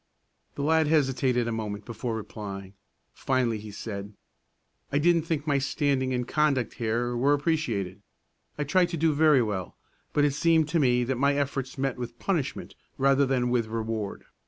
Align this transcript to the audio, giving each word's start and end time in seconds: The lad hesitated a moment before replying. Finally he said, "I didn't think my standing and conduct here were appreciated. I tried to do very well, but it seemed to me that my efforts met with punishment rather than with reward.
The 0.55 0.63
lad 0.63 0.87
hesitated 0.87 1.47
a 1.47 1.51
moment 1.51 1.85
before 1.85 2.15
replying. 2.15 2.73
Finally 3.13 3.59
he 3.59 3.69
said, 3.69 4.13
"I 4.91 4.97
didn't 4.97 5.27
think 5.27 5.45
my 5.45 5.59
standing 5.59 6.11
and 6.11 6.27
conduct 6.27 6.73
here 6.81 7.15
were 7.15 7.33
appreciated. 7.35 8.01
I 8.57 8.63
tried 8.63 8.89
to 8.89 8.97
do 8.97 9.13
very 9.13 9.43
well, 9.43 9.77
but 10.11 10.25
it 10.25 10.31
seemed 10.33 10.67
to 10.69 10.79
me 10.79 11.03
that 11.03 11.19
my 11.19 11.35
efforts 11.35 11.77
met 11.77 11.99
with 11.99 12.17
punishment 12.17 12.73
rather 12.97 13.27
than 13.27 13.51
with 13.51 13.67
reward. 13.67 14.23